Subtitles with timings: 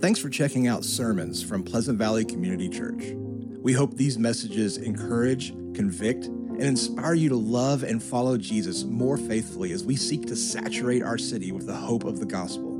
[0.00, 3.02] Thanks for checking out sermons from Pleasant Valley Community Church.
[3.60, 9.16] We hope these messages encourage, convict, and inspire you to love and follow Jesus more
[9.16, 12.76] faithfully as we seek to saturate our city with the hope of the gospel.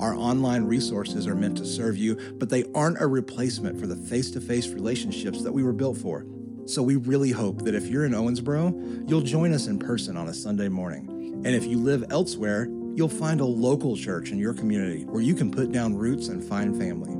[0.00, 3.94] Our online resources are meant to serve you, but they aren't a replacement for the
[3.94, 6.24] face to face relationships that we were built for.
[6.64, 10.28] So we really hope that if you're in Owensboro, you'll join us in person on
[10.28, 11.42] a Sunday morning.
[11.44, 12.66] And if you live elsewhere,
[12.96, 16.42] you'll find a local church in your community where you can put down roots and
[16.42, 17.12] find family.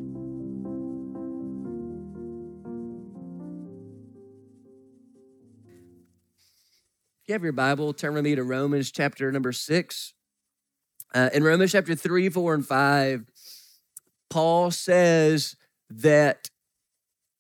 [7.23, 10.13] If you have your Bible, turn with me to Romans chapter number six.
[11.13, 13.23] Uh, in Romans chapter three, four, and five,
[14.29, 15.55] Paul says
[15.89, 16.49] that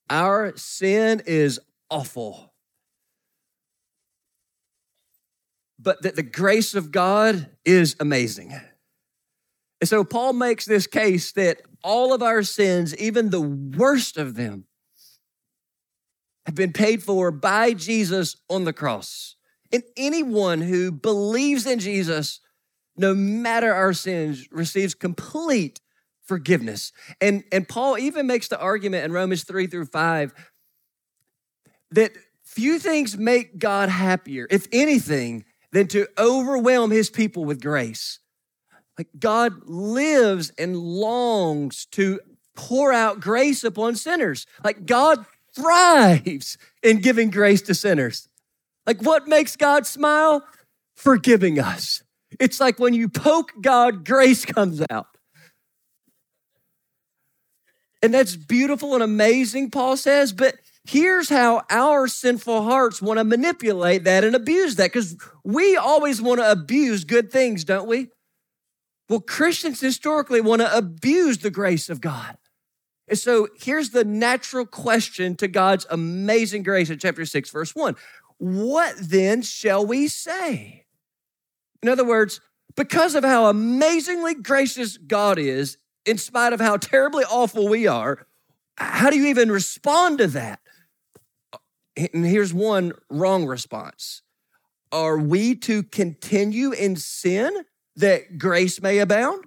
[0.09, 1.59] our sin is
[1.89, 2.53] awful,
[5.79, 8.53] but that the grace of God is amazing.
[9.81, 14.35] And so Paul makes this case that all of our sins, even the worst of
[14.35, 14.65] them,
[16.45, 19.35] have been paid for by Jesus on the cross.
[19.71, 22.39] And anyone who believes in Jesus,
[22.95, 25.79] no matter our sins, receives complete
[26.23, 26.91] forgiveness.
[27.19, 30.33] And, and Paul even makes the argument in Romans 3 through 5
[31.91, 32.11] that
[32.43, 38.19] few things make God happier, if anything, than to overwhelm his people with grace.
[38.97, 42.19] Like God lives and longs to
[42.55, 44.45] pour out grace upon sinners.
[44.63, 48.27] Like God thrives in giving grace to sinners.
[48.85, 50.43] Like, what makes God smile?
[50.95, 52.03] Forgiving us.
[52.39, 55.07] It's like when you poke God, grace comes out.
[58.01, 60.33] And that's beautiful and amazing, Paul says.
[60.33, 65.15] But here's how our sinful hearts want to manipulate that and abuse that because
[65.45, 68.09] we always want to abuse good things, don't we?
[69.07, 72.37] Well, Christians historically want to abuse the grace of God.
[73.07, 77.95] And so here's the natural question to God's amazing grace in chapter 6, verse 1
[78.43, 80.82] what then shall we say?
[81.83, 82.39] In other words,
[82.77, 88.25] because of how amazingly gracious God is, in spite of how terribly awful we are,
[88.77, 90.59] how do you even respond to that?
[91.95, 94.21] And here's one wrong response
[94.91, 97.65] Are we to continue in sin
[97.97, 99.43] that grace may abound?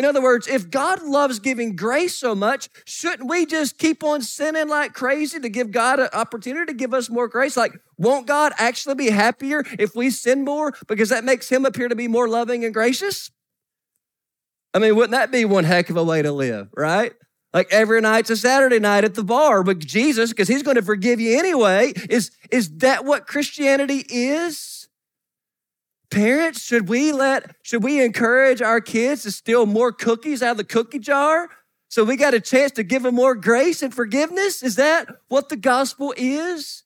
[0.00, 4.22] In other words, if God loves giving grace so much, shouldn't we just keep on
[4.22, 7.54] sinning like crazy to give God an opportunity to give us more grace?
[7.54, 11.86] Like, won't God actually be happier if we sin more because that makes him appear
[11.86, 13.30] to be more loving and gracious?
[14.72, 17.12] I mean, wouldn't that be one heck of a way to live, right?
[17.52, 20.82] Like every night's a Saturday night at the bar with Jesus because he's going to
[20.82, 21.92] forgive you anyway.
[22.08, 24.69] Is, is that what Christianity is?
[26.10, 30.56] Parents, should we let, should we encourage our kids to steal more cookies out of
[30.56, 31.48] the cookie jar?
[31.88, 34.62] So we got a chance to give them more grace and forgiveness?
[34.62, 36.84] Is that what the gospel is?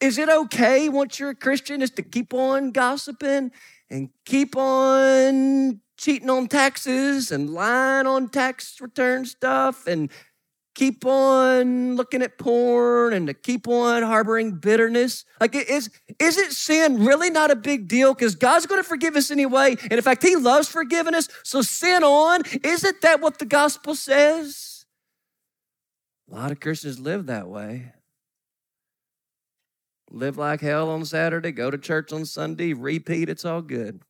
[0.00, 3.50] Is it okay once you're a Christian is to keep on gossiping
[3.90, 10.10] and keep on cheating on taxes and lying on tax return stuff and
[10.80, 15.26] keep on looking at porn and to keep on harboring bitterness?
[15.38, 18.14] Like, is, is it sin really not a big deal?
[18.14, 19.76] Because God's going to forgive us anyway.
[19.82, 21.28] And in fact, He loves forgiving us.
[21.42, 22.44] So sin on.
[22.64, 24.86] Isn't that what the gospel says?
[26.30, 27.92] A lot of Christians live that way.
[30.10, 34.00] Live like hell on Saturday, go to church on Sunday, repeat, it's all good.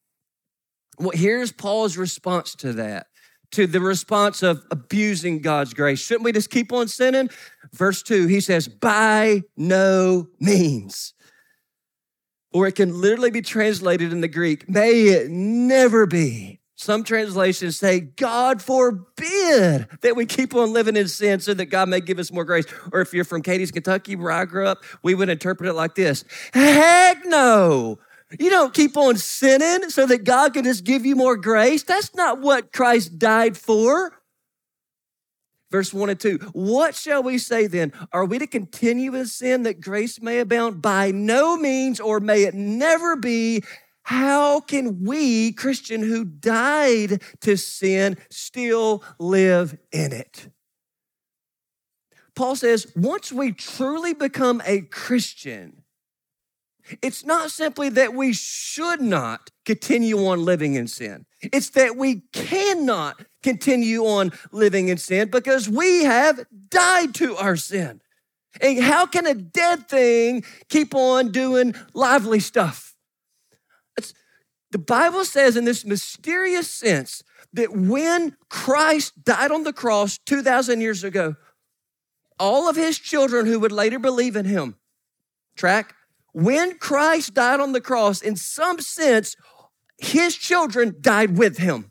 [0.99, 3.09] Well, here's Paul's response to that
[3.53, 6.01] to the response of abusing God's grace.
[6.01, 7.31] Shouldn't we just keep on sinning?
[7.73, 11.15] Verse 2, he says, by no means.
[12.53, 16.61] Or it can literally be translated in the Greek, may it never be.
[16.81, 21.91] Some translations say, God forbid that we keep on living in sin so that God
[21.91, 22.65] may give us more grace.
[22.91, 25.95] Or if you're from Cadiz, Kentucky, where I grew up, we would interpret it like
[25.95, 27.99] this Heck no.
[28.39, 31.83] You don't keep on sinning so that God can just give you more grace.
[31.83, 34.13] That's not what Christ died for.
[35.71, 36.39] Verse 1 and 2.
[36.53, 37.93] What shall we say then?
[38.13, 40.83] Are we to continue in sin that grace may abound?
[40.83, 43.63] By no means, or may it never be.
[44.03, 50.49] How can we, Christian who died to sin, still live in it?
[52.35, 55.80] Paul says, once we truly become a Christian,
[57.03, 61.27] It's not simply that we should not continue on living in sin.
[61.41, 67.57] It's that we cannot continue on living in sin because we have died to our
[67.57, 68.01] sin.
[68.61, 72.95] And how can a dead thing keep on doing lively stuff?
[73.97, 74.13] It's,
[74.71, 77.23] the Bible says, in this mysterious sense,
[77.53, 81.37] that when Christ died on the cross 2,000 years ago,
[82.39, 84.77] all of his children who would later believe in him,
[85.57, 85.95] track,
[86.33, 89.37] when Christ died on the cross, in some sense,
[89.99, 91.91] his children died with him.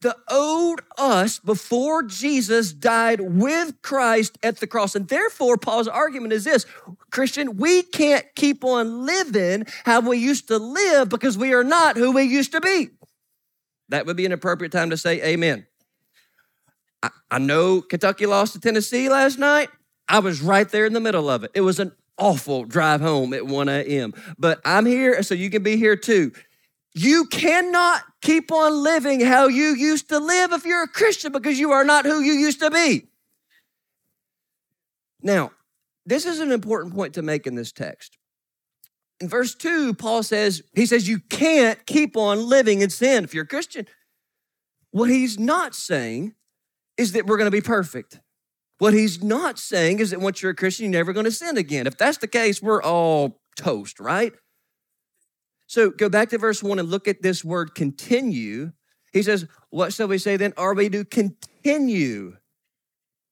[0.00, 4.94] The old us before Jesus died with Christ at the cross.
[4.94, 6.66] And therefore, Paul's argument is this
[7.10, 11.96] Christian, we can't keep on living how we used to live because we are not
[11.96, 12.90] who we used to be.
[13.88, 15.66] That would be an appropriate time to say amen.
[17.02, 19.68] I, I know Kentucky lost to Tennessee last night.
[20.08, 21.50] I was right there in the middle of it.
[21.54, 24.14] It was an awful drive home at 1 a.m.
[24.38, 26.32] But I'm here so you can be here too.
[26.94, 31.58] You cannot keep on living how you used to live if you're a Christian because
[31.58, 33.08] you are not who you used to be.
[35.22, 35.52] Now,
[36.06, 38.16] this is an important point to make in this text.
[39.20, 43.34] In verse 2, Paul says, he says, you can't keep on living in sin if
[43.34, 43.86] you're a Christian.
[44.90, 46.34] What he's not saying
[46.96, 48.20] is that we're going to be perfect.
[48.78, 51.58] What he's not saying is that once you're a Christian, you're never going to sin
[51.58, 51.86] again.
[51.86, 54.32] If that's the case, we're all toast, right?
[55.66, 58.72] So go back to verse one and look at this word continue.
[59.12, 60.54] He says, What shall we say then?
[60.56, 62.36] Are we to continue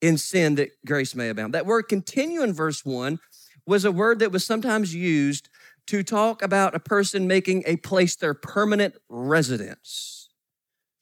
[0.02, 1.54] in sin that grace may abound?
[1.54, 3.20] That word continue in verse one
[3.66, 5.48] was a word that was sometimes used
[5.86, 10.25] to talk about a person making a place their permanent residence.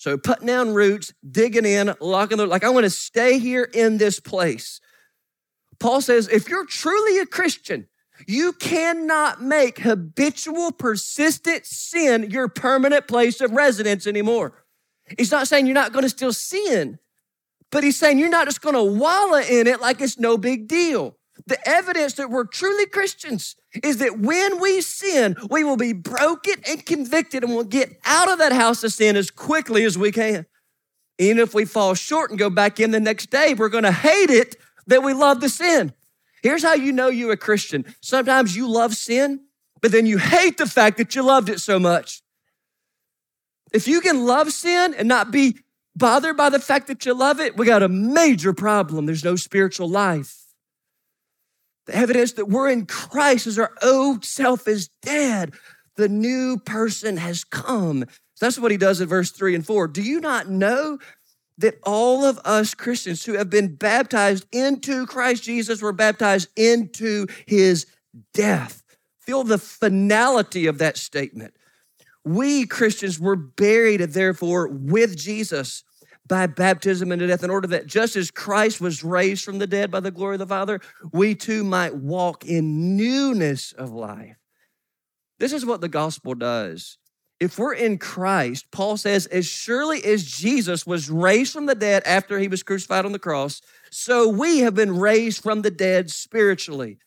[0.05, 3.97] So putting down roots, digging in, locking the like, I want to stay here in
[3.97, 4.79] this place.
[5.81, 7.89] Paul says, if you're truly a Christian,
[8.27, 14.67] you cannot make habitual, persistent sin your permanent place of residence anymore.
[15.17, 16.99] He's not saying you're not going to still sin,
[17.71, 20.69] but he's saying you're not just going to wallow in it like it's no big
[20.69, 21.17] deal.
[21.46, 26.55] The evidence that we're truly Christians is that when we sin, we will be broken
[26.67, 30.11] and convicted and we'll get out of that house of sin as quickly as we
[30.11, 30.46] can.
[31.19, 33.93] Even if we fall short and go back in the next day, we're going to
[33.93, 34.56] hate it
[34.87, 35.93] that we love the sin.
[36.43, 37.85] Here's how you know you're a Christian.
[38.00, 39.41] Sometimes you love sin,
[39.81, 42.23] but then you hate the fact that you loved it so much.
[43.73, 45.58] If you can love sin and not be
[45.96, 49.06] bothered by the fact that you love it, we got a major problem.
[49.06, 50.44] There's no spiritual life.
[51.87, 55.53] The evidence that we're in Christ is our old self is dead.
[55.97, 58.05] The new person has come.
[58.35, 59.87] So that's what he does in verse three and four.
[59.87, 60.99] Do you not know
[61.59, 67.27] that all of us Christians who have been baptized into Christ Jesus were baptized into
[67.47, 67.87] his
[68.33, 68.83] death?
[69.21, 71.55] Feel the finality of that statement.
[72.25, 75.85] We Christians were buried, therefore, with Jesus
[76.26, 79.91] by baptism into death, in order that just as Christ was raised from the dead
[79.91, 80.81] by the glory of the Father,
[81.12, 84.37] we too might walk in newness of life.
[85.38, 86.99] This is what the gospel does.
[87.41, 92.03] If we're in Christ, Paul says, as surely as Jesus was raised from the dead
[92.06, 93.61] after he was crucified on the cross,
[93.91, 96.99] so we have been raised from the dead spiritually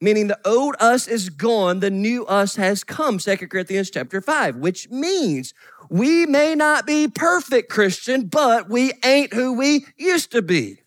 [0.00, 4.56] meaning the old us is gone the new us has come 2 corinthians chapter 5
[4.56, 5.52] which means
[5.90, 10.80] we may not be perfect christian but we ain't who we used to be.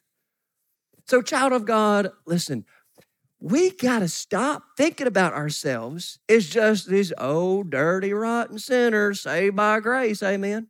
[1.05, 2.65] So child of god listen
[3.39, 6.17] we got to stop thinking about ourselves.
[6.29, 10.67] As just these old dirty rotten sinners saved by grace amen.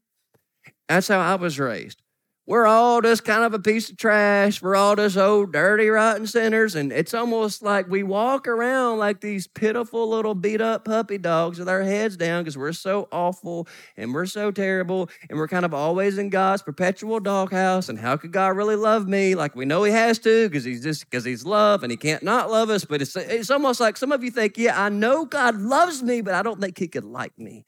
[0.90, 2.03] That's how i was raised
[2.46, 4.62] we're all just kind of a piece of trash.
[4.62, 6.76] We're all just old, dirty, rotten sinners.
[6.76, 11.58] And it's almost like we walk around like these pitiful little beat up puppy dogs
[11.58, 15.10] with our heads down because we're so awful and we're so terrible.
[15.30, 17.88] And we're kind of always in God's perpetual doghouse.
[17.88, 19.36] And how could God really love me?
[19.36, 22.24] Like we know He has to because He's just because He's love and He can't
[22.24, 22.84] not love us.
[22.84, 26.20] But it's, it's almost like some of you think, yeah, I know God loves me,
[26.20, 27.64] but I don't think He could like me.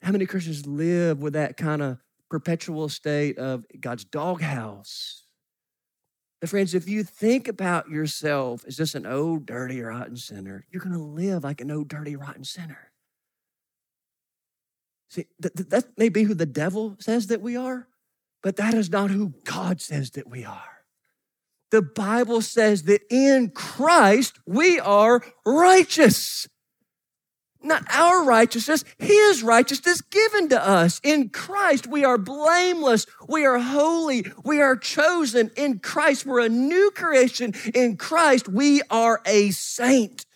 [0.00, 1.98] How many Christians live with that kind of
[2.30, 5.24] perpetual state of God's doghouse.
[6.42, 10.82] And friends, if you think about yourself as just an old, dirty, rotten sinner, you're
[10.82, 12.90] going to live like an old, dirty, rotten sinner.
[15.08, 17.88] See, th- th- that may be who the devil says that we are,
[18.42, 20.76] but that is not who God says that we are.
[21.70, 26.48] The Bible says that in Christ we are righteous.
[27.66, 31.00] Not our righteousness, his righteousness given to us.
[31.02, 33.06] In Christ, we are blameless.
[33.28, 34.24] We are holy.
[34.44, 35.50] We are chosen.
[35.56, 37.54] In Christ, we're a new creation.
[37.74, 40.26] In Christ, we are a saint.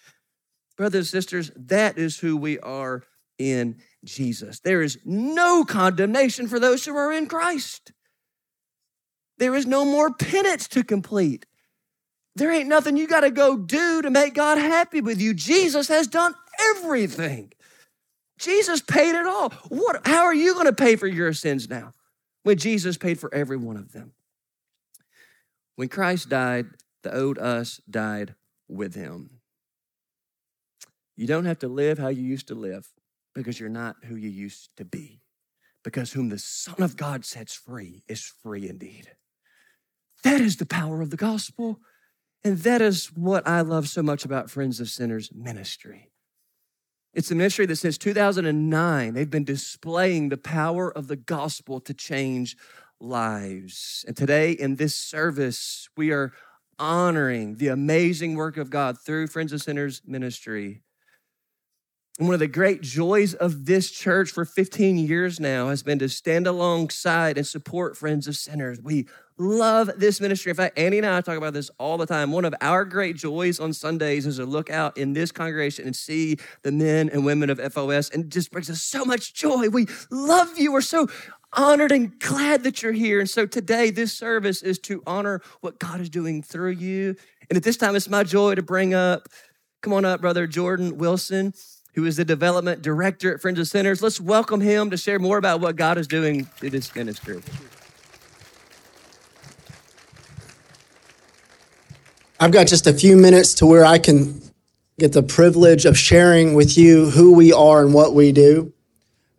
[0.76, 3.04] Brothers and sisters, that is who we are
[3.38, 4.60] in Jesus.
[4.60, 7.92] There is no condemnation for those who are in Christ.
[9.38, 11.46] There is no more penance to complete.
[12.36, 15.34] There ain't nothing you got to go do to make God happy with you.
[15.34, 16.34] Jesus has done
[16.70, 17.52] everything.
[18.38, 19.50] Jesus paid it all.
[19.68, 21.92] What, how are you going to pay for your sins now
[22.42, 24.12] when Jesus paid for every one of them?
[25.76, 26.66] When Christ died,
[27.02, 28.34] the old us died
[28.68, 29.40] with him.
[31.16, 32.88] You don't have to live how you used to live
[33.34, 35.20] because you're not who you used to be.
[35.82, 39.10] Because whom the Son of God sets free is free indeed.
[40.22, 41.80] That is the power of the gospel.
[42.44, 46.10] And that is what I love so much about Friends of Sinners ministry.
[47.12, 51.92] It's a ministry that since 2009, they've been displaying the power of the gospel to
[51.92, 52.56] change
[53.00, 54.04] lives.
[54.06, 56.32] And today, in this service, we are
[56.78, 60.82] honoring the amazing work of God through Friends of Sinners ministry.
[62.18, 65.98] And one of the great joys of this church for 15 years now has been
[66.00, 68.78] to stand alongside and support Friends of Sinners.
[68.80, 69.08] We
[69.40, 70.50] love this ministry.
[70.50, 72.30] In fact, Andy and I talk about this all the time.
[72.30, 75.96] One of our great joys on Sundays is to look out in this congregation and
[75.96, 79.68] see the men and women of FOS, and just brings us so much joy.
[79.68, 80.72] We love you.
[80.72, 81.08] We're so
[81.54, 83.18] honored and glad that you're here.
[83.18, 87.16] And so today, this service is to honor what God is doing through you.
[87.48, 89.28] And at this time, it's my joy to bring up,
[89.80, 91.54] come on up, Brother Jordan Wilson
[91.94, 94.00] who is the development director at Friends of Sinners.
[94.00, 97.42] Let's welcome him to share more about what God is doing through this ministry.
[102.42, 104.40] I've got just a few minutes to where I can
[104.98, 108.72] get the privilege of sharing with you who we are and what we do.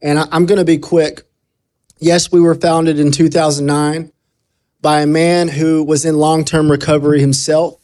[0.03, 1.23] And I'm going to be quick.
[1.97, 4.11] Yes, we were founded in 2009
[4.81, 7.79] by a man who was in long term recovery himself.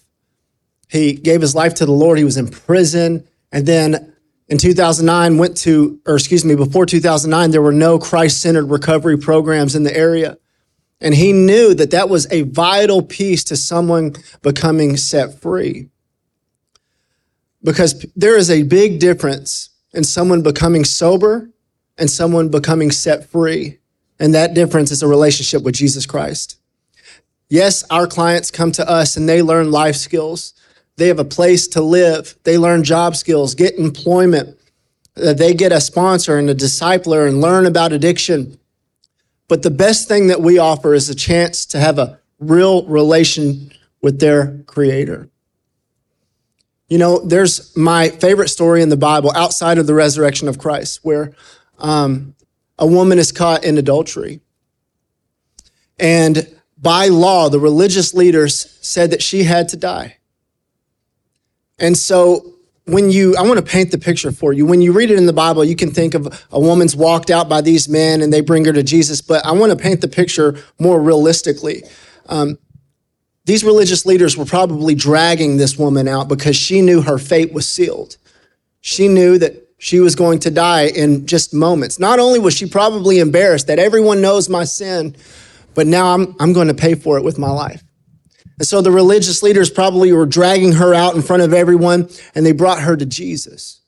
[0.87, 2.19] He gave his life to the Lord.
[2.19, 3.27] He was in prison.
[3.51, 4.13] And then
[4.47, 9.17] in 2009 went to, or excuse me, before 2009, there were no Christ centered recovery
[9.17, 10.37] programs in the area.
[10.99, 15.89] And he knew that that was a vital piece to someone becoming set free.
[17.63, 21.49] Because there is a big difference in someone becoming sober
[21.97, 23.79] and someone becoming set free.
[24.19, 26.59] And that difference is a relationship with Jesus Christ.
[27.49, 30.53] Yes, our clients come to us and they learn life skills.
[30.97, 32.35] They have a place to live.
[32.43, 34.57] They learn job skills, get employment.
[35.15, 38.59] Uh, they get a sponsor and a discipler and learn about addiction.
[39.47, 43.71] But the best thing that we offer is a chance to have a real relation
[44.01, 45.29] with their creator.
[46.89, 50.99] You know, there's my favorite story in the Bible outside of the resurrection of Christ
[51.03, 51.33] where
[51.79, 52.35] um,
[52.77, 54.41] a woman is caught in adultery.
[55.99, 60.17] And by law, the religious leaders said that she had to die.
[61.79, 62.56] And so
[62.87, 64.65] when you, I want to paint the picture for you.
[64.65, 67.49] When you read it in the Bible, you can think of a woman's walked out
[67.49, 69.21] by these men and they bring her to Jesus.
[69.21, 71.83] But I want to paint the picture more realistically.
[72.27, 72.57] Um,
[73.43, 77.67] these religious leaders were probably dragging this woman out because she knew her fate was
[77.67, 78.17] sealed.
[78.81, 81.99] She knew that she was going to die in just moments.
[81.99, 85.15] Not only was she probably embarrassed that everyone knows my sin,
[85.75, 87.83] but now I'm, I'm going to pay for it with my life.
[88.57, 92.45] And so the religious leaders probably were dragging her out in front of everyone and
[92.45, 93.81] they brought her to Jesus.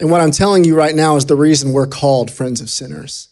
[0.00, 3.28] And what I'm telling you right now is the reason we're called friends of sinners.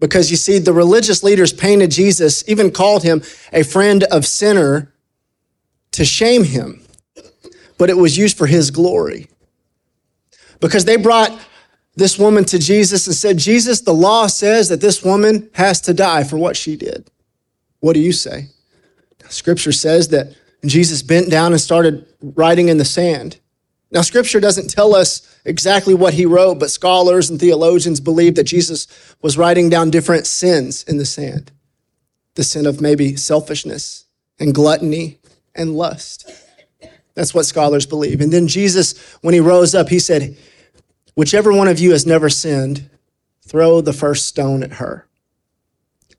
[0.00, 3.22] Because you see, the religious leaders painted Jesus, even called him
[3.52, 4.92] a friend of sinner
[5.92, 6.84] to shame him,
[7.78, 9.28] but it was used for his glory.
[10.60, 11.38] Because they brought
[11.94, 15.94] this woman to Jesus and said, Jesus, the law says that this woman has to
[15.94, 17.10] die for what she did.
[17.84, 18.46] What do you say?
[19.28, 23.38] Scripture says that Jesus bent down and started writing in the sand.
[23.90, 28.44] Now, Scripture doesn't tell us exactly what he wrote, but scholars and theologians believe that
[28.44, 28.86] Jesus
[29.20, 31.52] was writing down different sins in the sand
[32.36, 34.06] the sin of maybe selfishness
[34.40, 35.18] and gluttony
[35.54, 36.26] and lust.
[37.12, 38.22] That's what scholars believe.
[38.22, 40.38] And then Jesus, when he rose up, he said,
[41.14, 42.88] Whichever one of you has never sinned,
[43.46, 45.06] throw the first stone at her.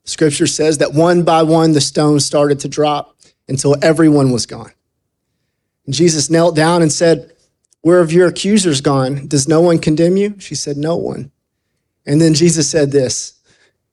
[0.06, 3.16] Scripture says that one by one the stones started to drop
[3.48, 4.72] until everyone was gone.
[5.84, 7.32] And Jesus knelt down and said,
[7.82, 9.26] Where have your accusers gone?
[9.26, 10.36] Does no one condemn you?
[10.38, 11.30] She said, No one.
[12.06, 13.40] And then Jesus said this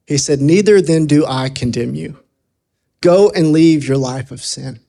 [0.06, 2.18] He said, Neither then do I condemn you.
[3.00, 4.80] Go and leave your life of sin.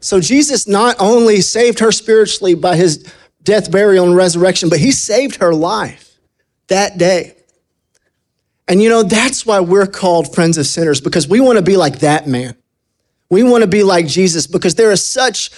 [0.00, 4.92] So Jesus not only saved her spiritually by his death, burial, and resurrection, but he
[4.92, 6.18] saved her life
[6.68, 7.34] that day.
[8.68, 11.76] And you know, that's why we're called friends of sinners, because we want to be
[11.76, 12.54] like that man.
[13.30, 15.50] We want to be like Jesus because there is such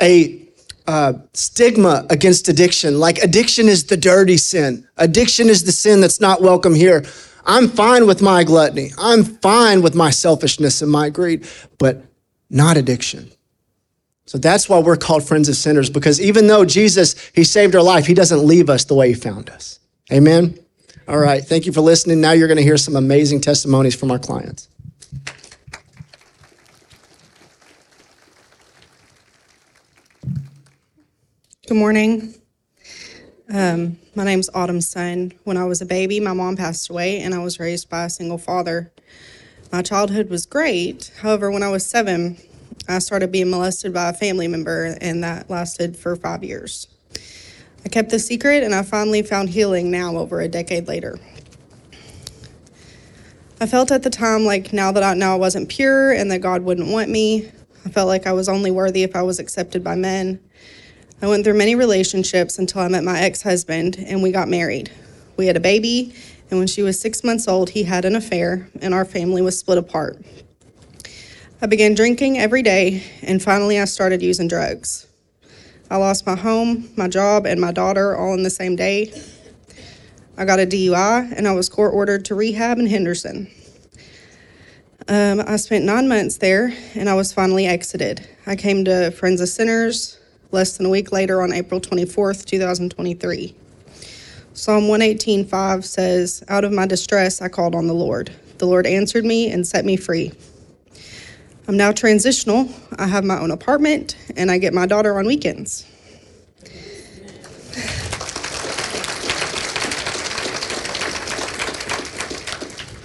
[0.00, 0.40] a
[0.86, 2.98] uh, stigma against addiction.
[2.98, 4.86] Like addiction is the dirty sin.
[4.96, 7.04] Addiction is the sin that's not welcome here.
[7.44, 8.90] I'm fine with my gluttony.
[8.98, 11.46] I'm fine with my selfishness and my greed,
[11.78, 12.04] but
[12.50, 13.30] not addiction.
[14.26, 17.82] So that's why we're called friends of sinners because even though Jesus, he saved our
[17.82, 19.80] life, he doesn't leave us the way he found us.
[20.12, 20.58] Amen.
[21.08, 21.44] All right.
[21.44, 22.20] Thank you for listening.
[22.20, 24.68] Now you're going to hear some amazing testimonies from our clients.
[31.66, 32.34] Good morning.
[33.52, 35.32] Um, my name's Autumn Sun.
[35.42, 38.10] When I was a baby, my mom passed away, and I was raised by a
[38.10, 38.92] single father.
[39.72, 41.10] My childhood was great.
[41.20, 42.36] However, when I was seven,
[42.88, 46.86] I started being molested by a family member, and that lasted for five years.
[47.84, 51.18] I kept the secret, and I finally found healing now, over a decade later.
[53.60, 56.40] I felt at the time like now that I know I wasn't pure and that
[56.40, 57.48] God wouldn't want me.
[57.84, 60.40] I felt like I was only worthy if I was accepted by men.
[61.20, 64.90] I went through many relationships until I met my ex husband and we got married.
[65.36, 66.12] We had a baby,
[66.50, 69.58] and when she was six months old, he had an affair, and our family was
[69.58, 70.20] split apart.
[71.60, 75.06] I began drinking every day, and finally, I started using drugs.
[75.92, 79.12] I lost my home, my job, and my daughter all in the same day.
[80.38, 83.46] I got a DUI, and I was court ordered to rehab in Henderson.
[85.06, 88.26] Um, I spent nine months there, and I was finally exited.
[88.46, 90.18] I came to Friends of Sinners,
[90.50, 93.54] less than a week later on April 24th, 2023.
[94.54, 98.30] Psalm 118:5 says, "Out of my distress I called on the Lord.
[98.56, 100.32] The Lord answered me and set me free."
[101.68, 102.68] I'm now transitional.
[102.98, 105.86] I have my own apartment and I get my daughter on weekends.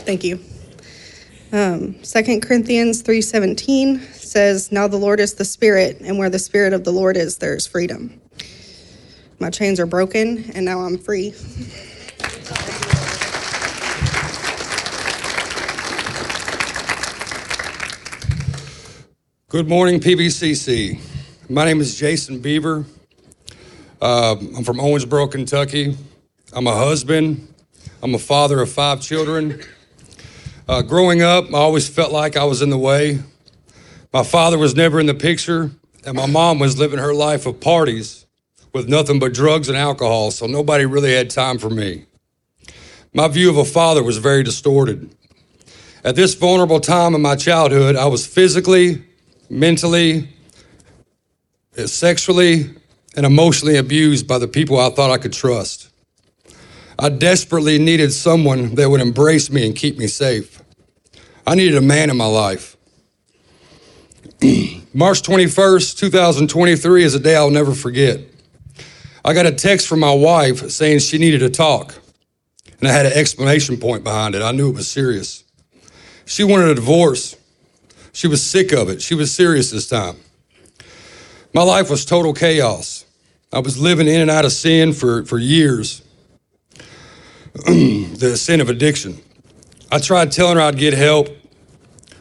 [0.06, 0.40] Thank you.
[1.52, 6.74] Um, 2 Corinthians 3:17 says, Now the Lord is the Spirit, and where the Spirit
[6.74, 8.20] of the Lord is, there is freedom.
[9.40, 11.34] My chains are broken, and now I'm free.
[19.50, 21.00] Good morning, PVCC.
[21.50, 22.84] My name is Jason Beaver.
[24.02, 25.96] Uh, I'm from Owensboro, Kentucky.
[26.52, 27.48] I'm a husband.
[28.04, 29.62] I'm a father of five children.
[30.68, 33.20] Uh, growing up, I always felt like I was in the way.
[34.12, 35.72] My father was never in the picture,
[36.06, 38.26] and my mom was living her life of parties
[38.74, 42.06] with nothing but drugs and alcohol, so nobody really had time for me.
[43.14, 45.10] My view of a father was very distorted.
[46.04, 49.07] At this vulnerable time in my childhood, I was physically,
[49.50, 50.30] mentally,
[51.78, 52.70] uh, sexually,
[53.16, 55.90] and emotionally abused by the people I thought I could trust.
[57.00, 60.62] I desperately needed someone that would embrace me and keep me safe.
[61.46, 62.76] I needed a man in my life.
[64.94, 68.20] March 21st, 2023 is a day I'll never forget.
[69.24, 71.96] I got a text from my wife saying she needed to talk,
[72.80, 74.42] and I had an explanation point behind it.
[74.42, 75.44] I knew it was serious.
[76.26, 77.36] She wanted a divorce.
[78.18, 79.00] She was sick of it.
[79.00, 80.16] She was serious this time.
[81.54, 83.06] My life was total chaos.
[83.54, 86.02] I was living in and out of sin for, for years.
[87.54, 89.20] the sin of addiction.
[89.92, 91.28] I tried telling her I'd get help,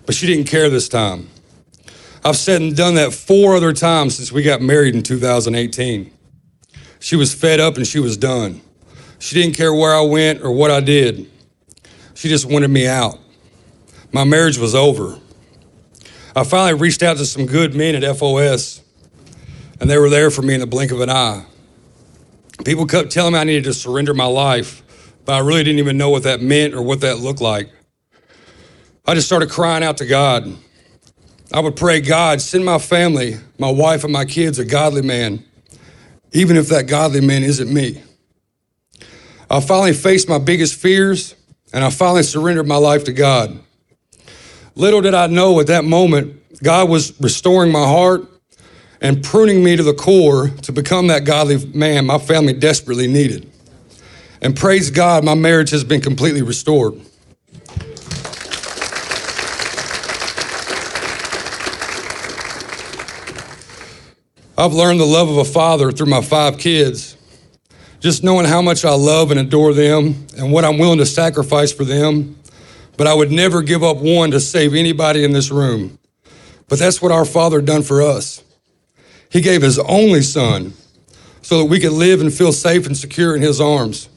[0.05, 1.31] but she didn't care this time.
[2.23, 6.13] I've said and done that four other times since we got married in 2018.
[7.01, 8.61] She was fed up and she was done.
[9.19, 11.27] She didn't care where I went or what I did.
[12.13, 13.19] She just wanted me out.
[14.13, 15.21] My marriage was over.
[16.37, 18.83] I finally reached out to some good men at FOS,
[19.81, 21.46] and they were there for me in the blink of an eye.
[22.62, 24.83] People kept telling me I needed to surrender my life,
[25.25, 27.70] but I really didn't even know what that meant or what that looked like.
[29.07, 30.55] I just started crying out to God.
[31.55, 35.42] I would pray, God, send my family, my wife, and my kids a godly man,
[36.33, 38.03] even if that godly man isn't me.
[39.49, 41.35] I finally faced my biggest fears
[41.72, 43.59] and I finally surrendered my life to God.
[44.79, 48.29] Little did I know at that moment, God was restoring my heart
[49.01, 53.51] and pruning me to the core to become that godly man my family desperately needed.
[54.43, 56.95] And praise God, my marriage has been completely restored.
[64.59, 67.17] I've learned the love of a father through my five kids.
[68.01, 71.73] Just knowing how much I love and adore them and what I'm willing to sacrifice
[71.73, 72.37] for them.
[72.97, 75.99] But I would never give up one to save anybody in this room.
[76.69, 78.43] But that's what our Father done for us.
[79.31, 80.73] He gave His only Son
[81.43, 84.09] so that we could live and feel safe and secure in His arms.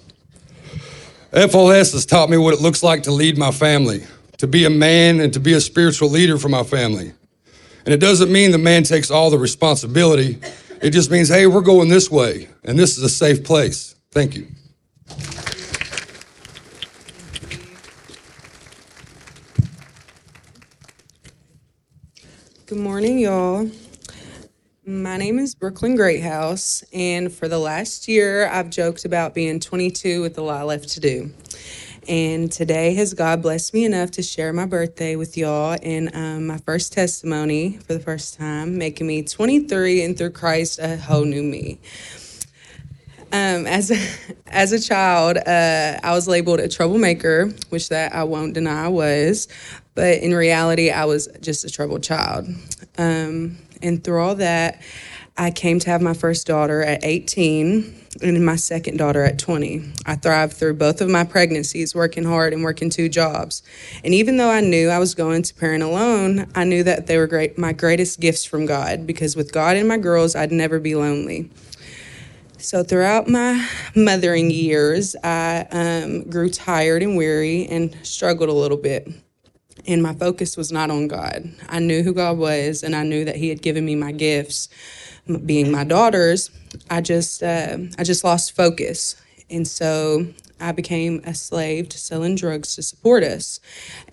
[1.32, 4.04] FOS has taught me what it looks like to lead my family,
[4.38, 7.14] to be a man and to be a spiritual leader for my family.
[7.86, 10.40] And it doesn't mean the man takes all the responsibility.
[10.82, 13.96] It just means, hey, we're going this way, and this is a safe place.
[14.12, 14.48] Thank you.
[22.70, 23.68] Good morning, y'all.
[24.86, 30.22] My name is Brooklyn Greathouse, and for the last year, I've joked about being 22
[30.22, 31.32] with a lot left to do.
[32.08, 36.46] And today has God blessed me enough to share my birthday with y'all and um,
[36.46, 41.26] my first testimony for the first time, making me 23 and through Christ a whole
[41.26, 41.80] new me.
[43.32, 43.98] Um, as a,
[44.48, 48.88] as a child, uh, I was labeled a troublemaker, which that I won't deny I
[48.90, 49.48] was,
[50.00, 52.48] but in reality, I was just a troubled child.
[52.98, 54.82] Um, and through all that,
[55.38, 59.92] I came to have my first daughter at 18 and my second daughter at 20.
[60.06, 63.62] I thrived through both of my pregnancies, working hard and working two jobs.
[64.02, 67.18] And even though I knew I was going to parent alone, I knew that they
[67.18, 70.80] were great, my greatest gifts from God because with God and my girls, I'd never
[70.80, 71.52] be lonely.
[72.58, 78.78] So, throughout my mothering years, I um, grew tired and weary and struggled a little
[78.78, 79.10] bit.
[79.90, 81.52] And my focus was not on God.
[81.68, 84.70] I knew who God was, and I knew that He had given me my gifts,
[85.48, 86.52] being my daughters.
[86.92, 89.16] I just, uh, I just lost focus,
[89.50, 90.28] and so
[90.60, 93.60] I became a slave to selling drugs to support us.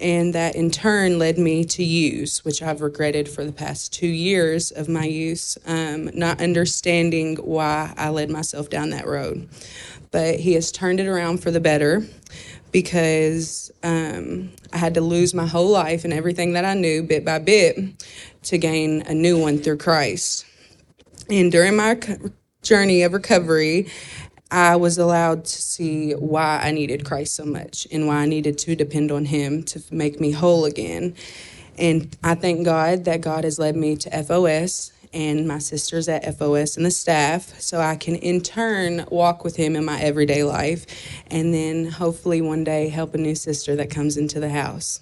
[0.00, 4.06] And that in turn led me to use, which I've regretted for the past two
[4.06, 9.46] years of my use, um, not understanding why I led myself down that road.
[10.10, 12.06] But he has turned it around for the better
[12.76, 17.24] because um, I had to lose my whole life and everything that I knew bit
[17.24, 17.78] by bit
[18.42, 20.44] to gain a new one through Christ.
[21.30, 21.98] And during my
[22.60, 23.90] journey of recovery,
[24.50, 28.58] I was allowed to see why I needed Christ so much and why I needed
[28.58, 31.14] to depend on Him to make me whole again.
[31.78, 36.36] And I thank God that God has led me to FOS and my sisters at
[36.36, 40.44] FOS and the staff so I can in turn walk with Him in my everyday
[40.44, 40.84] life
[41.28, 45.00] and then hopefully one day help a new sister that comes into the house.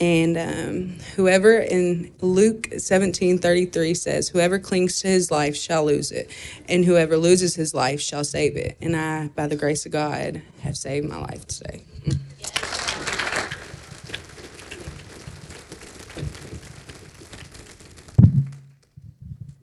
[0.00, 6.12] And um, whoever in Luke 17 33 says, Whoever clings to his life shall lose
[6.12, 6.30] it,
[6.68, 8.76] and whoever loses his life shall save it.
[8.82, 11.82] And I, by the grace of God, have saved my life today.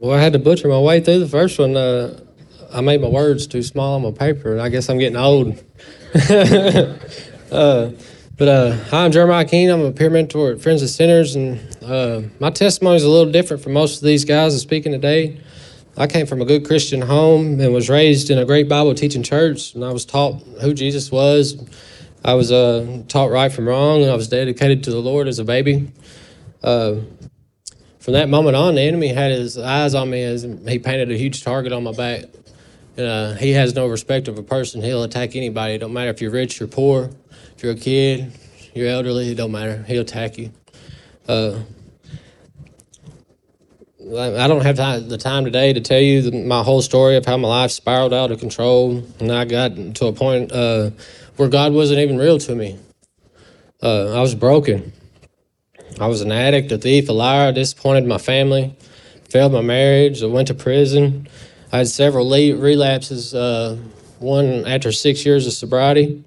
[0.04, 1.78] Well, I had to butcher my way through the first one.
[1.78, 2.20] Uh,
[2.74, 5.64] I made my words too small on my paper, and I guess I'm getting old.
[6.14, 7.92] uh,
[8.38, 9.70] but uh, hi, I'm Jeremiah Keene.
[9.70, 13.32] I'm a peer mentor at Friends of Sinners, and uh, my testimony is a little
[13.32, 15.40] different from most of these guys that speaking today.
[15.96, 19.24] I came from a good Christian home and was raised in a great Bible teaching
[19.24, 21.66] church, and I was taught who Jesus was.
[22.26, 25.40] I was uh, taught right from wrong, and I was dedicated to the Lord as
[25.40, 25.94] a baby.
[26.62, 26.96] Uh,
[28.04, 31.18] from that moment on, the enemy had his eyes on me as he painted a
[31.18, 32.26] huge target on my back.
[32.98, 34.82] And, uh, he has no respect of a person.
[34.82, 35.76] He'll attack anybody.
[35.76, 37.12] It don't matter if you're rich or poor
[37.56, 38.34] if you're a kid,
[38.74, 39.84] you're elderly, it don't matter.
[39.84, 40.52] He'll attack you.
[41.30, 41.60] Uh,
[44.02, 47.26] I don't have time, the time today to tell you the, my whole story of
[47.26, 50.90] how my life spiraled out of control, and I got to a point uh,
[51.38, 52.78] where God wasn't even real to me.
[53.82, 54.92] Uh, I was broken.
[56.00, 57.52] I was an addict, a thief, a liar.
[57.52, 58.76] disappointed my family,
[59.30, 60.24] failed my marriage.
[60.24, 61.28] I went to prison.
[61.72, 63.34] I had several relapses.
[63.34, 63.78] Uh,
[64.20, 66.24] one after six years of sobriety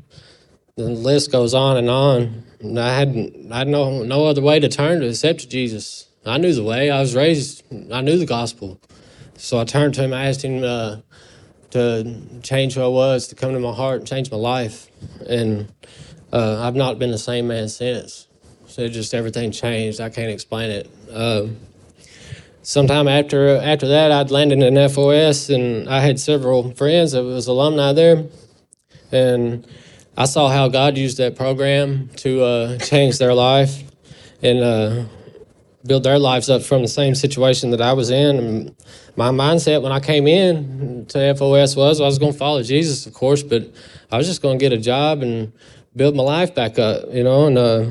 [0.76, 2.44] the list goes on and on.
[2.78, 6.06] I had I had no no other way to turn to except Jesus.
[6.26, 6.90] I knew the way.
[6.90, 7.62] I was raised.
[7.90, 8.78] I knew the gospel,
[9.38, 10.12] so I turned to him.
[10.12, 10.98] I asked him uh,
[11.70, 14.90] to change who I was, to come to my heart and change my life.
[15.26, 15.72] And
[16.30, 18.25] uh, I've not been the same man since.
[18.76, 20.02] So just everything changed.
[20.02, 20.90] I can't explain it.
[21.10, 21.46] Uh,
[22.60, 27.46] sometime after after that, I'd landed in FOS, and I had several friends that was
[27.46, 28.26] alumni there,
[29.10, 29.66] and
[30.14, 33.82] I saw how God used that program to uh, change their life
[34.42, 35.04] and uh,
[35.86, 38.36] build their lives up from the same situation that I was in.
[38.36, 38.76] And
[39.16, 43.06] my mindset when I came in to FOS was I was going to follow Jesus,
[43.06, 43.72] of course, but
[44.12, 45.54] I was just going to get a job and
[45.96, 47.86] build my life back up, you know, and uh,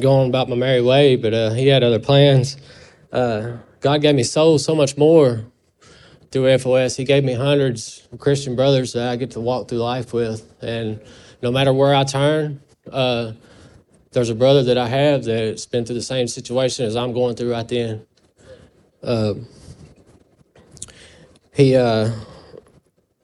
[0.00, 1.16] go on about my merry way.
[1.16, 2.56] But uh, He had other plans.
[3.12, 5.44] Uh, God gave me so so much more
[6.30, 6.96] through FOS.
[6.96, 10.52] He gave me hundreds of Christian brothers that I get to walk through life with,
[10.60, 11.00] and
[11.42, 13.32] no matter where I turn, uh,
[14.12, 17.36] there's a brother that I have that's been through the same situation as I'm going
[17.36, 18.06] through right then.
[19.02, 19.34] Uh,
[21.52, 22.12] he, uh,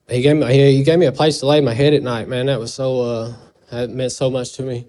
[0.09, 2.29] he gave me he, he gave me a place to lay my head at night,
[2.29, 2.47] man.
[2.47, 3.35] That was so uh,
[3.71, 4.87] that meant so much to me,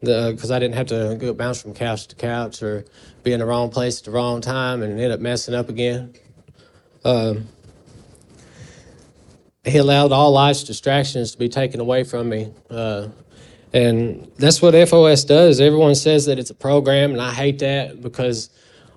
[0.00, 2.84] because I didn't have to go bounce from couch to couch or
[3.22, 6.14] be in the wrong place at the wrong time and end up messing up again.
[7.04, 7.48] Um,
[9.64, 12.52] he allowed all life's distractions to be taken away from me.
[12.70, 13.08] Uh,
[13.72, 15.60] and that's what FOS does.
[15.60, 18.50] Everyone says that it's a program, and I hate that because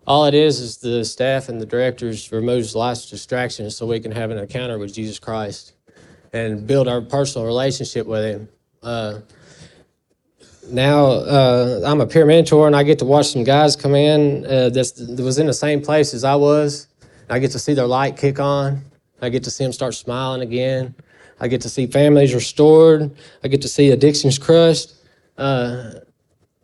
[0.08, 4.12] all it is is the staff and the directors removes life's distractions so we can
[4.12, 5.74] have an encounter with Jesus Christ
[6.32, 8.50] and build our personal relationship with Him.
[8.82, 9.20] Uh,
[10.70, 14.46] now uh, I'm a peer mentor, and I get to watch some guys come in
[14.46, 16.88] uh, that was in the same place as I was.
[17.30, 18.82] I get to see their light kick on.
[19.22, 20.96] I get to see them start smiling again.
[21.40, 23.12] I get to see families restored.
[23.44, 24.94] I get to see addictions crushed.
[25.38, 25.94] Uh,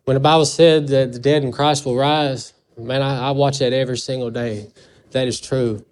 [0.04, 3.58] when the Bible said that the dead in Christ will rise, man, I, I watch
[3.58, 4.70] that every single day.
[5.10, 5.84] That is true.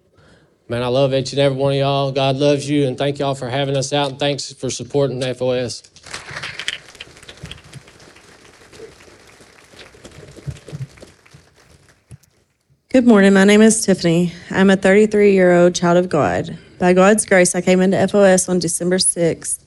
[0.69, 2.11] Man, I love each and every one of y'all.
[2.11, 5.83] God loves you, and thank y'all for having us out, and thanks for supporting FOS.
[12.97, 13.33] Good morning.
[13.33, 14.33] My name is Tiffany.
[14.49, 16.57] I'm a 33 year old child of God.
[16.79, 19.59] By God's grace, I came into FOS on December 6th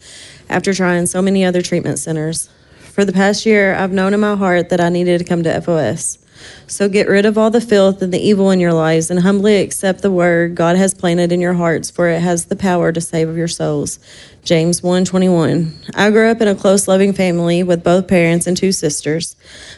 [0.48, 2.50] after trying so many other treatment centers.
[2.80, 5.60] For the past year, I've known in my heart that I needed to come to
[5.60, 6.18] FOS.
[6.66, 9.60] So get rid of all the filth and the evil in your lives and humbly
[9.60, 13.00] accept the word God has planted in your hearts, for it has the power to
[13.00, 14.00] save your souls.
[14.42, 15.72] James 1:21.
[15.94, 19.36] I grew up in a close loving family with both parents and two sisters.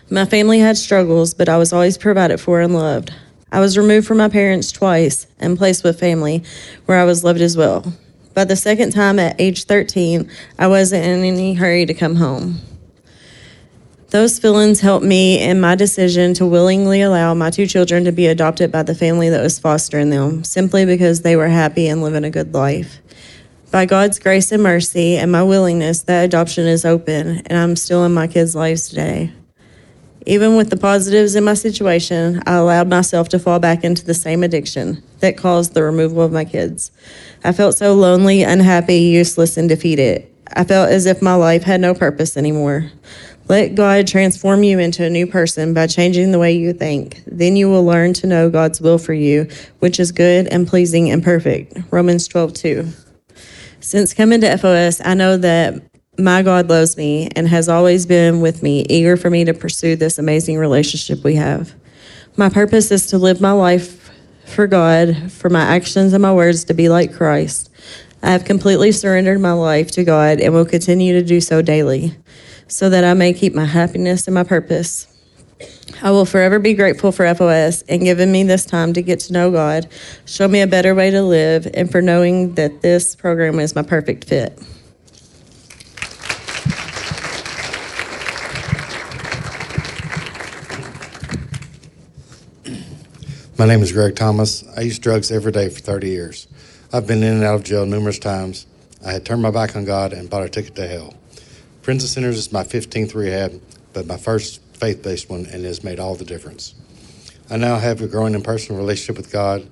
[0.09, 3.13] My family had struggles, but I was always provided for and loved.
[3.53, 6.43] I was removed from my parents twice and placed with family
[6.87, 7.93] where I was loved as well.
[8.33, 12.61] By the second time at age 13, I wasn't in any hurry to come home.
[14.09, 18.27] Those feelings helped me in my decision to willingly allow my two children to be
[18.27, 22.25] adopted by the family that was fostering them, simply because they were happy and living
[22.25, 23.01] a good life.
[23.71, 28.05] By God's grace and mercy and my willingness, that adoption is open, and I'm still
[28.05, 29.33] in my kids' lives today.
[30.27, 34.15] Even with the positives in my situation, I allowed myself to fall back into the
[34.15, 36.93] same addiction that caused the removal of my kids.
[37.43, 40.29] I felt so lonely, unhappy, useless, and defeated.
[40.55, 42.91] I felt as if my life had no purpose anymore.
[43.49, 47.23] Let God transform you into a new person by changing the way you think.
[47.27, 49.49] Then you will learn to know God's will for you,
[49.81, 51.77] which is good and pleasing and perfect.
[51.91, 52.89] Romans 12, 2.
[53.81, 55.83] Since coming to FOS, I know that
[56.19, 59.97] my God loves me and has always been with me, eager for me to pursue
[59.97, 61.75] this amazing relationship we have.
[62.37, 64.11] My purpose is to live my life
[64.45, 67.71] for God, for my actions and my words to be like Christ.
[68.23, 72.15] I have completely surrendered my life to God and will continue to do so daily
[72.69, 75.09] so that I may keep my happiness and my purpose.
[76.03, 79.33] I will forever be grateful for FOS and giving me this time to get to
[79.33, 79.89] know God,
[80.27, 83.83] show me a better way to live, and for knowing that this program is my
[83.83, 84.61] perfect fit.
[93.63, 94.65] My name is Greg Thomas.
[94.77, 96.49] I used drugs every day for 30 years.
[96.93, 98.67] I've been in and out of jail numerous times.
[99.07, 101.15] I had turned my back on God and bought a ticket to hell.
[101.81, 105.69] Friends of Sinners is my 15th rehab, but my first faith based one, and it
[105.69, 106.75] has made all the difference.
[107.51, 109.65] I now have a growing and personal relationship with God.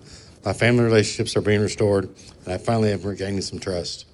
[0.44, 2.08] My family relationships are being restored,
[2.44, 4.06] and I finally am regaining some trust.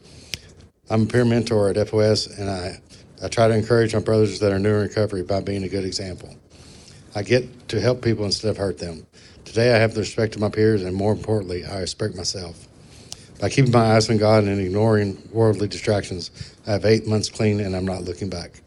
[0.89, 2.81] I'm a peer mentor at FOS, and I,
[3.23, 5.85] I try to encourage my brothers that are new in recovery by being a good
[5.85, 6.35] example.
[7.15, 9.07] I get to help people instead of hurt them.
[9.47, 12.67] Today, I have the respect of my peers, and more importantly, I respect myself.
[13.41, 16.31] By keeping my eyes on God and ignoring worldly distractions,
[16.67, 18.61] I have eight months clean, and I'm not looking back.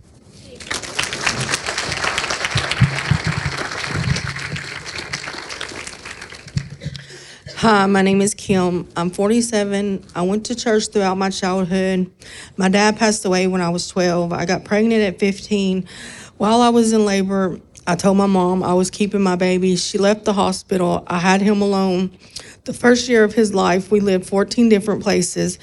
[7.58, 8.88] Hi, my name is Kim.
[8.96, 10.06] I'm 47.
[10.16, 12.10] I went to church throughout my childhood.
[12.56, 14.32] My dad passed away when I was 12.
[14.32, 15.86] I got pregnant at 15.
[16.38, 17.60] While I was in labor,
[17.90, 19.76] I told my mom I was keeping my baby.
[19.76, 21.04] She left the hospital.
[21.08, 22.12] I had him alone.
[22.66, 25.58] The first year of his life, we lived 14 different places.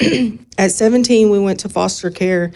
[0.58, 2.52] At 17, we went to foster care.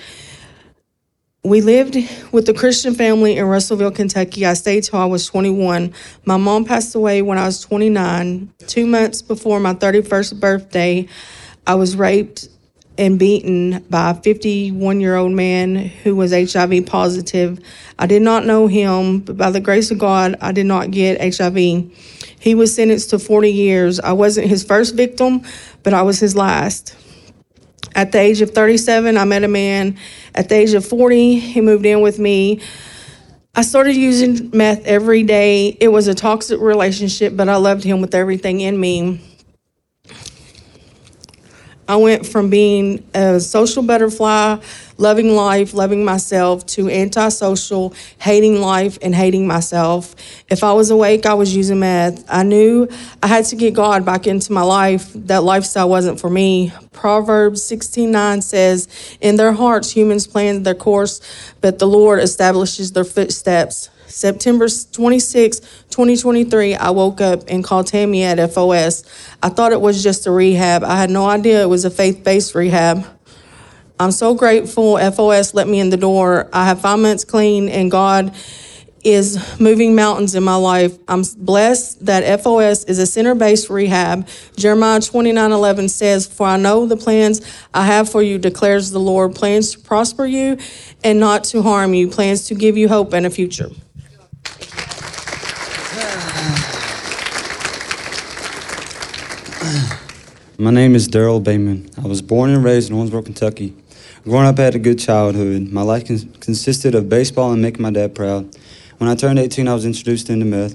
[1.45, 1.99] We lived
[2.33, 4.47] with a Christian family in Russellville, Kentucky.
[4.47, 5.93] I stayed till I was 21.
[6.25, 8.51] My mom passed away when I was 29.
[8.67, 11.07] Two months before my 31st birthday,
[11.67, 12.49] I was raped
[12.99, 17.59] and beaten by a 51 year old man who was HIV positive.
[17.99, 21.37] I did not know him, but by the grace of God, I did not get
[21.37, 21.57] HIV.
[22.39, 24.01] He was sentenced to 40 years.
[24.01, 25.43] I wasn't his first victim,
[25.83, 26.97] but I was his last.
[27.95, 29.99] At the age of 37, I met a man.
[30.35, 32.61] At the age of 40, he moved in with me.
[33.55, 35.77] I started using meth every day.
[35.79, 39.21] It was a toxic relationship, but I loved him with everything in me.
[41.93, 44.57] I went from being a social butterfly,
[44.97, 50.17] loving life, loving myself, to antisocial, hating life, and hating myself.
[50.49, 52.25] If I was awake, I was using meth.
[52.31, 52.89] I knew
[53.23, 55.13] I had to get God back into my life.
[55.15, 56.73] That lifestyle wasn't for me.
[56.93, 58.89] Proverbs 16:9 says,
[59.21, 61.21] "In their hearts humans plan their course,
[61.61, 68.23] but the Lord establishes their footsteps." September 26, 2023, I woke up and called Tammy
[68.25, 69.05] at FOS.
[69.43, 70.85] I thought it was just a rehab.
[70.85, 73.07] I had no idea it was a faith based rehab.
[73.99, 76.51] I'm so grateful FOS let me in the door.
[76.53, 78.35] I have five months clean, and God
[79.03, 80.97] is moving mountains in my life.
[81.09, 84.29] I'm blessed that FOS is a center based rehab.
[84.57, 87.41] Jeremiah 29 11 says, For I know the plans
[87.73, 90.59] I have for you, declares the Lord plans to prosper you
[91.03, 93.71] and not to harm you, plans to give you hope and a future.
[100.59, 101.91] My name is Daryl Bayman.
[102.05, 103.75] I was born and raised in Owensboro, Kentucky.
[104.25, 105.73] Growing up, I had a good childhood.
[105.73, 108.55] My life cons- consisted of baseball and making my dad proud.
[108.99, 110.75] When I turned 18, I was introduced into meth.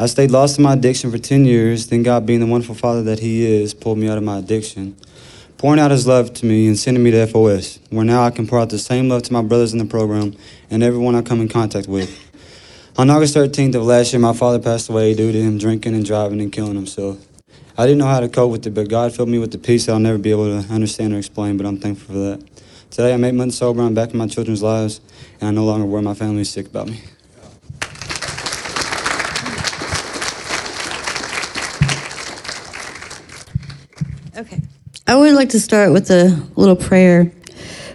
[0.00, 3.02] I stayed lost in my addiction for 10 years, then God, being the wonderful father
[3.02, 4.96] that He is, pulled me out of my addiction,
[5.58, 8.46] pouring out His love to me and sending me to FOS, where now I can
[8.46, 10.34] pour out the same love to my brothers in the program
[10.70, 12.10] and everyone I come in contact with.
[12.96, 16.06] On August 13th of last year, my father passed away due to him drinking and
[16.06, 17.18] driving and killing himself.
[17.80, 19.86] I didn't know how to cope with it, but God filled me with the peace
[19.86, 22.46] that I'll never be able to understand or explain, but I'm thankful for that.
[22.90, 25.00] Today, I'm eight months sober, I'm back in my children's lives,
[25.40, 27.00] and I no longer worry my family is sick about me.
[34.36, 34.60] Okay.
[35.06, 37.32] I would like to start with a little prayer.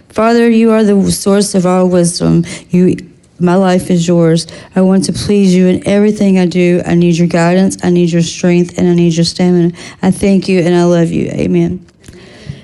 [0.08, 2.44] Father, you are the source of all wisdom.
[2.70, 2.96] You
[3.38, 4.46] my life is yours.
[4.74, 6.82] I want to please you in everything I do.
[6.86, 9.76] I need your guidance, I need your strength, and I need your stamina.
[10.02, 11.28] I thank you and I love you.
[11.28, 11.86] Amen.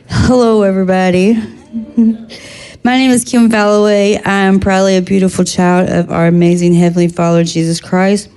[0.08, 1.34] Hello, everybody.
[2.84, 4.16] My name is Kim Falloway.
[4.16, 8.28] I am proudly a beautiful child of our amazing Heavenly Father, Jesus Christ.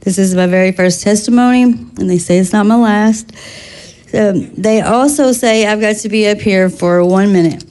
[0.00, 3.32] This is my very first testimony, and they say it's not my last.
[4.14, 7.64] Um, they also say I've got to be up here for one minute.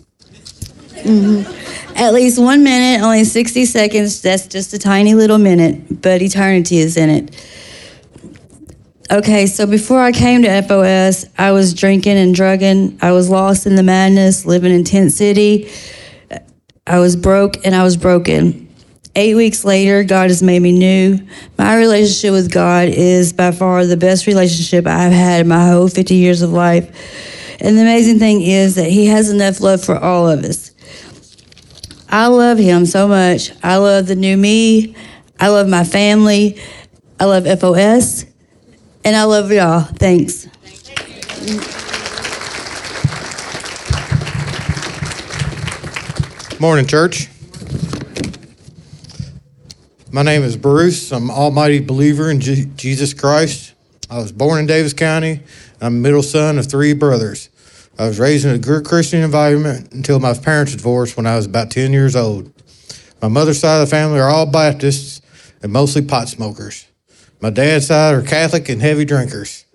[0.97, 1.66] Mm-hmm.
[1.97, 4.21] At least one minute, only 60 seconds.
[4.21, 7.47] That's just a tiny little minute, but eternity is in it.
[9.09, 12.99] Okay, so before I came to FOS, I was drinking and drugging.
[13.01, 15.71] I was lost in the madness, living in Tent City.
[16.85, 18.71] I was broke and I was broken.
[19.15, 21.19] Eight weeks later, God has made me new.
[21.57, 25.87] My relationship with God is by far the best relationship I've had in my whole
[25.87, 26.85] 50 years of life.
[27.59, 30.66] And the amazing thing is that He has enough love for all of us.
[32.09, 33.51] I love Him so much.
[33.63, 34.95] I love the new me.
[35.39, 36.59] I love my family.
[37.19, 38.25] I love FOS.
[39.03, 39.81] And I love y'all.
[39.81, 40.47] Thanks.
[46.59, 47.29] Morning, church.
[50.11, 51.11] My name is Bruce.
[51.11, 53.73] I'm an almighty believer in Je- Jesus Christ.
[54.09, 55.41] I was born in Daviess County.
[55.79, 57.49] I'm middle son of three brothers.
[57.99, 61.47] I was raised in a good Christian environment until my parents divorced when I was
[61.47, 62.51] about 10 years old.
[63.23, 65.19] My mother's side of the family are all Baptists
[65.63, 66.85] and mostly pot smokers.
[67.41, 69.65] My dad's side are Catholic and heavy drinkers.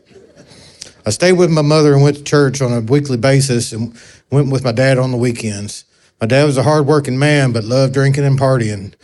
[1.05, 3.99] I stayed with my mother and went to church on a weekly basis and
[4.31, 5.85] went with my dad on the weekends.
[6.21, 8.95] My dad was a hardworking man, but loved drinking and partying.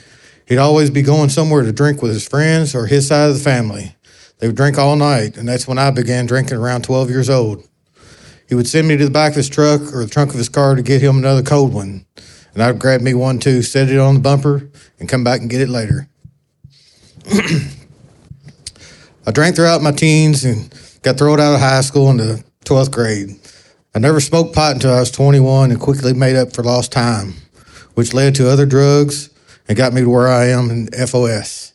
[0.46, 3.42] He'd always be going somewhere to drink with his friends or his side of the
[3.42, 3.96] family.
[4.38, 7.68] They would drink all night, and that's when I began drinking around 12 years old.
[8.48, 10.48] He would send me to the back of his truck or the trunk of his
[10.48, 12.06] car to get him another cold one.
[12.54, 15.50] And I'd grab me one too, set it on the bumper, and come back and
[15.50, 16.08] get it later.
[19.26, 23.38] I drank throughout my teens and got thrown out of high school into 12th grade.
[23.94, 27.34] I never smoked pot until I was 21 and quickly made up for lost time,
[27.94, 29.28] which led to other drugs
[29.68, 31.74] and got me to where I am in FOS.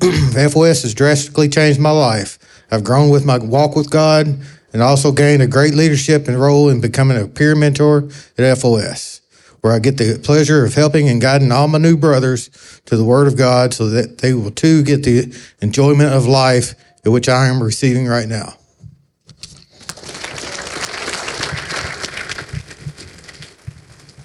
[0.00, 2.38] FOS has drastically changed my life.
[2.70, 4.38] I've grown with my walk with God
[4.74, 9.20] and also gained a great leadership and role in becoming a peer mentor at FOS,
[9.60, 12.50] where I get the pleasure of helping and guiding all my new brothers
[12.86, 15.32] to the Word of God so that they will too get the
[15.62, 18.54] enjoyment of life in which I am receiving right now.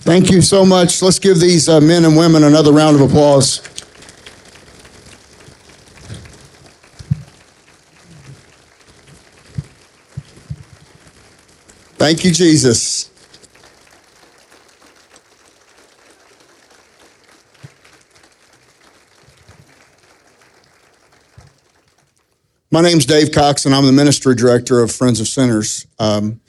[0.01, 1.03] Thank you so much.
[1.03, 3.61] Let's give these uh, men and women another round of applause.
[12.00, 13.12] Thank you, Jesus.
[22.72, 25.86] My name's Dave Cox, and I'm the ministry director of Friends of Sinners.
[26.00, 26.39] Um,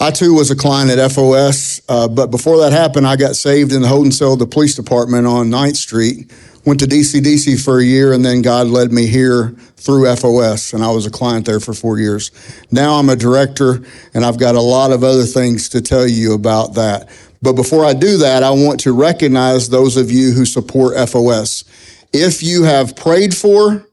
[0.00, 3.72] I too was a client at FOS, uh, but before that happened, I got saved
[3.72, 6.32] in the holding cell of the police department on 9th Street.
[6.64, 10.84] Went to DCDC for a year, and then God led me here through FOS, and
[10.84, 12.30] I was a client there for four years.
[12.70, 13.82] Now I'm a director,
[14.12, 17.08] and I've got a lot of other things to tell you about that.
[17.40, 21.64] But before I do that, I want to recognize those of you who support FOS.
[22.12, 23.86] If you have prayed for,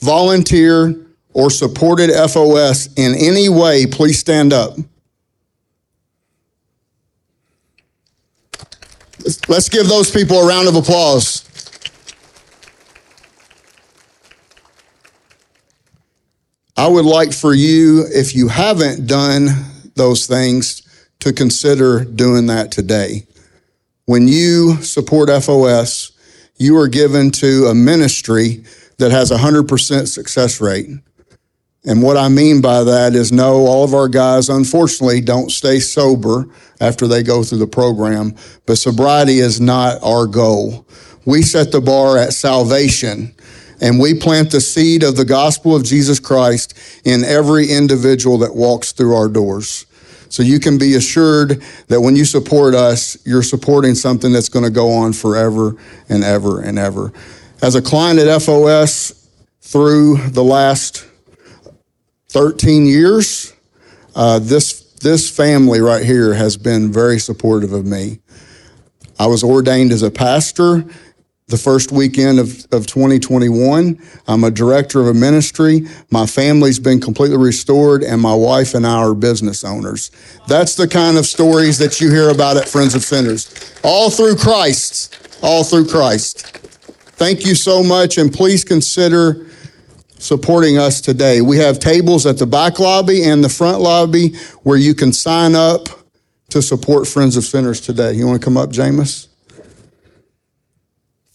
[0.00, 4.76] volunteered, or supported FOS in any way, please stand up.
[9.48, 11.42] Let's give those people a round of applause.
[16.78, 19.48] I would like for you, if you haven't done
[19.94, 20.82] those things,
[21.20, 23.26] to consider doing that today.
[24.04, 26.12] When you support FOS,
[26.58, 28.64] you are given to a ministry
[28.98, 30.88] that has a 100% success rate.
[31.84, 35.78] And what I mean by that is no, all of our guys, unfortunately, don't stay
[35.78, 36.46] sober
[36.80, 38.34] after they go through the program,
[38.66, 40.86] but sobriety is not our goal.
[41.24, 43.34] We set the bar at salvation
[43.80, 46.74] and we plant the seed of the gospel of Jesus Christ
[47.04, 49.86] in every individual that walks through our doors.
[50.28, 54.64] So you can be assured that when you support us, you're supporting something that's going
[54.64, 55.76] to go on forever
[56.08, 57.12] and ever and ever.
[57.62, 59.28] As a client at FOS
[59.60, 61.06] through the last
[62.30, 63.52] 13 years,
[64.14, 68.18] uh, this this family right here has been very supportive of me.
[69.18, 70.84] I was ordained as a pastor
[71.48, 74.00] the first weekend of, of 2021.
[74.26, 75.86] I'm a director of a ministry.
[76.10, 80.10] My family's been completely restored, and my wife and I are business owners.
[80.48, 83.78] That's the kind of stories that you hear about at Friends of Sinners.
[83.84, 85.38] All through Christ.
[85.40, 86.46] All through Christ.
[87.14, 89.46] Thank you so much, and please consider
[90.18, 91.42] supporting us today.
[91.42, 94.34] We have tables at the back lobby and the front lobby
[94.64, 95.88] where you can sign up
[96.48, 98.14] to support Friends of Sinners today.
[98.14, 99.28] You want to come up, Jameis?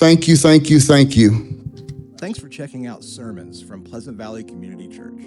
[0.02, 1.64] Thank you, thank you, thank you.
[2.18, 5.22] Thanks for checking out sermons from Pleasant Valley Community Church.